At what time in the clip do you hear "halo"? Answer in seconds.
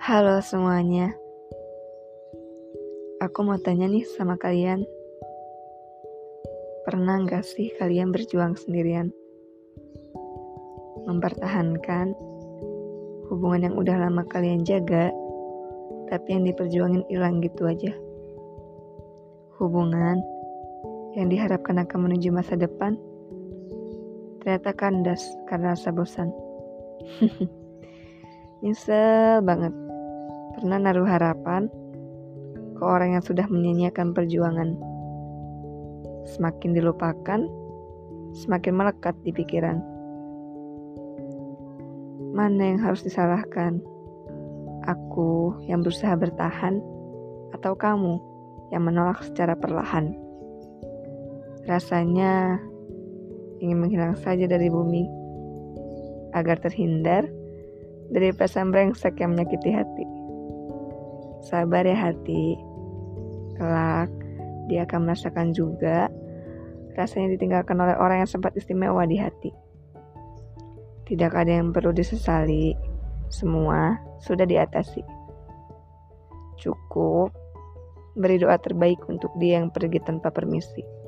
0.00-0.40